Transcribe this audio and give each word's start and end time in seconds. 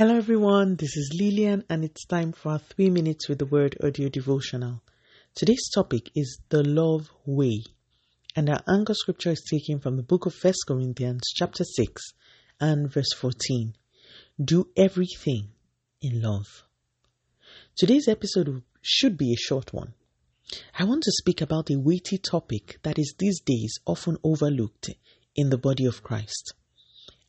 Hello, 0.00 0.16
everyone. 0.16 0.76
This 0.76 0.96
is 0.96 1.14
Lillian, 1.20 1.62
and 1.68 1.84
it's 1.84 2.06
time 2.06 2.32
for 2.32 2.52
our 2.52 2.58
three 2.58 2.88
minutes 2.88 3.28
with 3.28 3.38
the 3.38 3.44
word 3.44 3.76
audio 3.84 4.08
devotional. 4.08 4.80
Today's 5.34 5.68
topic 5.74 6.10
is 6.16 6.40
the 6.48 6.62
love 6.62 7.10
way, 7.26 7.64
and 8.34 8.48
our 8.48 8.62
anchor 8.66 8.94
scripture 8.94 9.32
is 9.32 9.44
taken 9.50 9.78
from 9.78 9.98
the 9.98 10.02
book 10.02 10.24
of 10.24 10.32
First 10.34 10.60
Corinthians, 10.66 11.20
chapter 11.34 11.64
6, 11.64 12.02
and 12.62 12.90
verse 12.90 13.12
14. 13.12 13.74
Do 14.42 14.68
everything 14.74 15.48
in 16.00 16.22
love. 16.22 16.64
Today's 17.76 18.08
episode 18.08 18.62
should 18.80 19.18
be 19.18 19.34
a 19.34 19.46
short 19.48 19.74
one. 19.74 19.92
I 20.78 20.84
want 20.84 21.02
to 21.02 21.12
speak 21.12 21.42
about 21.42 21.68
a 21.68 21.78
weighty 21.78 22.16
topic 22.16 22.78
that 22.84 22.98
is 22.98 23.16
these 23.18 23.42
days 23.42 23.78
often 23.84 24.16
overlooked 24.24 24.88
in 25.36 25.50
the 25.50 25.58
body 25.58 25.84
of 25.84 26.02
Christ. 26.02 26.54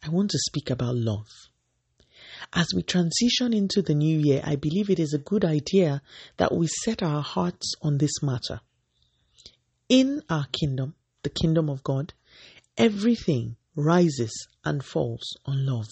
I 0.01 0.07
want 0.07 0.31
to 0.31 0.39
speak 0.39 0.69
about 0.69 0.95
love. 0.95 1.50
As 2.53 2.67
we 2.75 2.83
transition 2.83 3.53
into 3.53 3.81
the 3.81 3.93
new 3.93 4.19
year, 4.19 4.41
I 4.43 4.57
believe 4.57 4.89
it 4.89 4.99
is 4.99 5.13
a 5.13 5.17
good 5.19 5.45
idea 5.45 6.01
that 6.37 6.53
we 6.53 6.67
set 6.67 7.01
our 7.01 7.21
hearts 7.21 7.73
on 7.81 7.97
this 7.97 8.21
matter. 8.21 8.59
In 9.87 10.21
our 10.29 10.45
kingdom, 10.51 10.95
the 11.23 11.29
kingdom 11.29 11.69
of 11.69 11.83
God, 11.83 12.13
everything 12.77 13.55
rises 13.75 14.47
and 14.65 14.83
falls 14.83 15.37
on 15.45 15.65
love. 15.65 15.87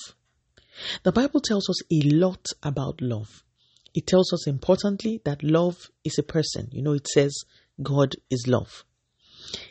The 1.04 1.12
Bible 1.12 1.40
tells 1.42 1.70
us 1.70 1.82
a 1.92 2.02
lot 2.10 2.46
about 2.62 3.02
love. 3.02 3.44
It 3.94 4.06
tells 4.06 4.32
us 4.34 4.48
importantly 4.48 5.22
that 5.26 5.44
love 5.44 5.90
is 6.04 6.18
a 6.18 6.24
person. 6.24 6.70
You 6.72 6.82
know, 6.82 6.94
it 6.94 7.08
says 7.08 7.34
God 7.82 8.16
is 8.30 8.46
love. 8.48 8.84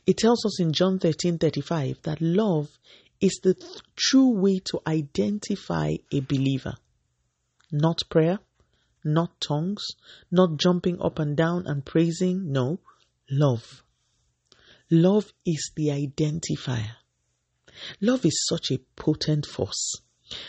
It 0.06 0.16
tells 0.16 0.44
us 0.44 0.60
in 0.60 0.72
John 0.72 0.98
13:35 0.98 2.02
that 2.02 2.20
love 2.20 2.78
is 3.20 3.40
the 3.42 3.54
th- 3.54 3.80
true 3.96 4.30
way 4.30 4.58
to 4.66 4.80
identify 4.86 5.96
a 6.12 6.20
believer. 6.20 6.74
Not 7.70 8.02
prayer, 8.08 8.38
not 9.04 9.40
tongues, 9.40 9.84
not 10.30 10.56
jumping 10.56 11.00
up 11.00 11.18
and 11.18 11.36
down 11.36 11.66
and 11.66 11.84
praising. 11.84 12.50
No, 12.50 12.80
love. 13.30 13.82
Love 14.90 15.32
is 15.44 15.70
the 15.76 15.88
identifier. 15.88 16.96
Love 18.00 18.24
is 18.24 18.46
such 18.48 18.70
a 18.70 18.78
potent 18.96 19.46
force. 19.46 20.00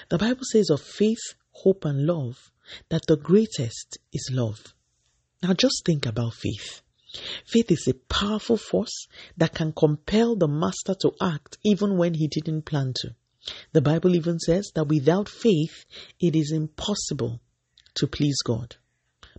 The 0.09 0.17
Bible 0.17 0.43
says 0.43 0.69
of 0.69 0.81
faith, 0.81 1.35
hope, 1.51 1.85
and 1.85 2.05
love 2.05 2.51
that 2.89 3.05
the 3.07 3.17
greatest 3.17 3.97
is 4.13 4.29
love. 4.31 4.73
Now 5.41 5.53
just 5.53 5.83
think 5.85 6.05
about 6.05 6.33
faith. 6.33 6.81
Faith 7.45 7.71
is 7.71 7.87
a 7.87 7.93
powerful 7.93 8.57
force 8.57 9.07
that 9.37 9.55
can 9.55 9.73
compel 9.73 10.35
the 10.35 10.47
master 10.47 10.93
to 11.01 11.11
act 11.21 11.57
even 11.63 11.97
when 11.97 12.13
he 12.13 12.27
didn't 12.27 12.63
plan 12.63 12.93
to. 13.01 13.15
The 13.71 13.81
Bible 13.81 14.15
even 14.15 14.39
says 14.39 14.71
that 14.75 14.87
without 14.87 15.29
faith, 15.29 15.85
it 16.19 16.35
is 16.35 16.51
impossible 16.51 17.39
to 17.95 18.07
please 18.07 18.37
God. 18.45 18.75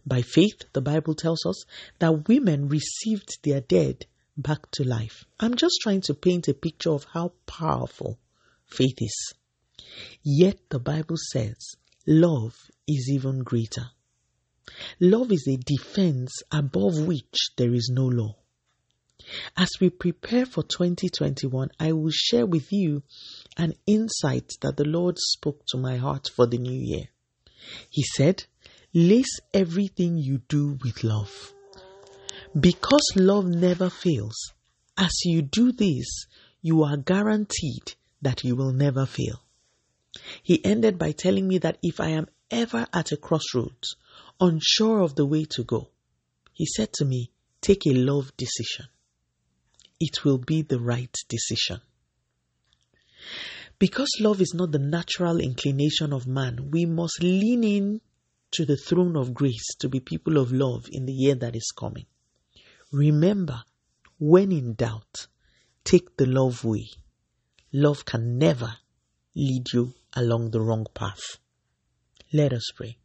By 0.07 0.23
faith, 0.23 0.65
the 0.73 0.81
Bible 0.81 1.15
tells 1.15 1.45
us 1.45 1.65
that 1.99 2.29
women 2.29 2.69
received 2.69 3.39
their 3.43 3.61
dead 3.61 4.07
back 4.37 4.71
to 4.73 4.85
life. 4.85 5.25
I'm 5.39 5.55
just 5.55 5.81
trying 5.83 6.01
to 6.03 6.15
paint 6.15 6.49
a 6.49 6.55
picture 6.55 6.91
of 6.91 7.05
how 7.13 7.33
powerful 7.47 8.19
faith 8.67 8.97
is. 8.99 9.35
Yet 10.23 10.59
the 10.71 10.79
Bible 10.79 11.17
says 11.33 11.57
love 12.07 12.55
is 12.87 13.11
even 13.13 13.41
greater. 13.41 13.91
Love 15.01 15.33
is 15.33 15.47
a 15.49 15.57
defense 15.57 16.43
above 16.51 17.07
which 17.07 17.51
there 17.57 17.75
is 17.75 17.91
no 17.93 18.07
law. 18.07 18.37
As 19.57 19.71
we 19.81 19.91
prepare 19.91 20.47
for 20.47 20.63
2021, 20.63 21.71
I 21.79 21.93
will 21.93 22.11
share 22.11 22.47
with 22.47 22.73
you 22.73 23.03
an 23.57 23.75
insight 23.87 24.53
that 24.63 24.77
the 24.77 24.85
Lord 24.85 25.19
spoke 25.19 25.65
to 25.69 25.79
my 25.79 25.97
heart 25.97 26.29
for 26.35 26.47
the 26.47 26.59
new 26.59 26.73
year. 26.73 27.09
He 27.89 28.03
said, 28.03 28.45
Lace 28.93 29.39
everything 29.55 30.17
you 30.19 30.43
do 30.49 30.79
with 30.83 31.05
love. 31.05 31.53
Because 32.59 33.07
love 33.15 33.47
never 33.47 33.91
fails, 33.91 34.53
as 34.97 35.13
you 35.25 35.43
do 35.43 35.71
this, 35.73 36.27
you 36.63 36.83
are 36.83 36.97
guaranteed 36.97 37.95
that 38.23 38.43
you 38.43 38.57
will 38.57 38.73
never 38.73 39.07
fail. 39.07 39.43
He 40.43 40.65
ended 40.65 40.99
by 40.99 41.13
telling 41.13 41.47
me 41.47 41.59
that 41.59 41.79
if 41.83 42.01
I 42.01 42.09
am 42.09 42.27
ever 42.51 42.87
at 42.93 43.13
a 43.13 43.17
crossroads, 43.17 43.95
unsure 44.41 45.01
of 45.01 45.15
the 45.15 45.27
way 45.27 45.45
to 45.51 45.63
go, 45.63 45.91
he 46.53 46.67
said 46.67 46.93
to 46.95 47.05
me, 47.05 47.31
Take 47.61 47.87
a 47.87 47.93
love 47.93 48.37
decision. 48.37 48.87
It 50.01 50.25
will 50.25 50.39
be 50.39 50.63
the 50.63 50.81
right 50.81 51.15
decision. 51.29 51.81
Because 53.79 54.09
love 54.21 54.41
is 54.41 54.55
not 54.55 54.73
the 54.73 54.79
natural 54.79 55.39
inclination 55.39 56.13
of 56.13 56.27
man, 56.27 56.71
we 56.71 56.87
must 56.87 57.23
lean 57.23 57.65
in 57.65 58.01
to 58.53 58.65
the 58.65 58.77
throne 58.77 59.17
of 59.17 59.35
grace 59.35 59.75
to 59.79 59.89
be 59.89 60.01
people 60.01 60.39
of 60.39 60.53
love 60.53 60.87
in 60.91 61.07
the 61.07 61.13
year 61.13 61.35
that 61.37 61.55
is 61.55 61.73
coming. 61.79 62.07
Remember, 62.93 63.63
when 64.19 64.53
in 64.53 64.75
doubt, 64.75 65.29
take 65.85 66.17
the 66.17 66.27
love 66.27 66.65
way. 66.65 66.89
Love 67.73 68.05
can 68.05 68.37
never 68.39 68.77
lead 69.35 69.67
you 69.73 69.95
along 70.15 70.51
the 70.51 70.61
wrong 70.61 70.87
path. 70.93 71.39
Let 72.33 72.53
us 72.53 72.71
pray. 72.75 73.00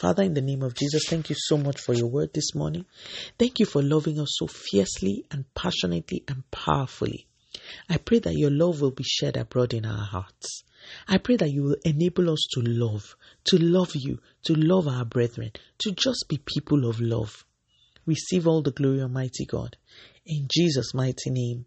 Father, 0.00 0.22
in 0.22 0.32
the 0.32 0.40
name 0.40 0.62
of 0.62 0.72
Jesus, 0.72 1.02
thank 1.08 1.28
you 1.28 1.36
so 1.38 1.58
much 1.58 1.78
for 1.78 1.92
your 1.92 2.06
word 2.06 2.32
this 2.32 2.54
morning. 2.54 2.86
Thank 3.38 3.60
you 3.60 3.66
for 3.66 3.82
loving 3.82 4.18
us 4.18 4.30
so 4.38 4.46
fiercely 4.46 5.26
and 5.30 5.44
passionately 5.52 6.24
and 6.26 6.50
powerfully. 6.50 7.26
I 7.86 7.98
pray 7.98 8.18
that 8.20 8.32
your 8.34 8.50
love 8.50 8.80
will 8.80 8.92
be 8.92 9.04
shed 9.04 9.36
abroad 9.36 9.74
in 9.74 9.84
our 9.84 10.06
hearts. 10.06 10.64
I 11.06 11.18
pray 11.18 11.36
that 11.36 11.50
you 11.50 11.64
will 11.64 11.76
enable 11.84 12.30
us 12.30 12.48
to 12.52 12.62
love, 12.62 13.14
to 13.44 13.58
love 13.58 13.94
you, 13.94 14.20
to 14.44 14.54
love 14.54 14.88
our 14.88 15.04
brethren, 15.04 15.52
to 15.80 15.92
just 15.92 16.24
be 16.30 16.40
people 16.46 16.88
of 16.88 16.98
love. 16.98 17.44
Receive 18.06 18.48
all 18.48 18.62
the 18.62 18.70
glory, 18.70 19.02
Almighty 19.02 19.44
God. 19.44 19.76
In 20.24 20.48
Jesus' 20.50 20.94
mighty 20.94 21.28
name, 21.28 21.66